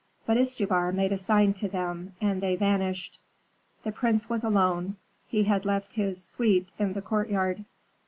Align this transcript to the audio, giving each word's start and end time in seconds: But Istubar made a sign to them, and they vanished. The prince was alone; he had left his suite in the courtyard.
But 0.25 0.37
Istubar 0.37 0.91
made 0.91 1.11
a 1.11 1.17
sign 1.19 1.53
to 1.53 1.67
them, 1.67 2.15
and 2.19 2.41
they 2.41 2.55
vanished. 2.55 3.19
The 3.83 3.91
prince 3.91 4.27
was 4.27 4.43
alone; 4.43 4.95
he 5.27 5.43
had 5.43 5.63
left 5.63 5.93
his 5.93 6.23
suite 6.25 6.69
in 6.79 6.93
the 6.93 7.03
courtyard. 7.03 7.65